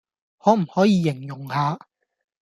[0.39, 1.77] 可唔可以形容下